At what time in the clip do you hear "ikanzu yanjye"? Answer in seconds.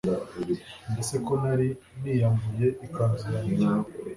2.85-3.65